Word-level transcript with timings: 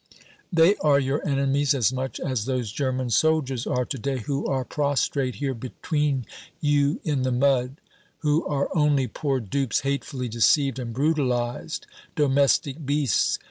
They 0.51 0.75
are 0.77 0.99
your 0.99 1.23
enemies 1.27 1.75
as 1.75 1.93
much 1.93 2.19
as 2.19 2.45
those 2.45 2.71
German 2.71 3.11
soldiers 3.11 3.67
are 3.67 3.85
to 3.85 3.99
day 3.99 4.17
who 4.17 4.47
are 4.47 4.65
prostrate 4.65 5.35
here 5.35 5.53
between 5.53 6.25
you 6.59 6.99
in 7.03 7.21
the 7.21 7.31
mud, 7.31 7.79
who 8.21 8.43
are 8.47 8.75
only 8.75 9.05
poor 9.05 9.39
dupes 9.39 9.81
hatefully 9.81 10.27
deceived 10.27 10.79
and 10.79 10.91
brutalized, 10.91 11.85
domestic 12.15 12.83
beasts. 12.83 13.37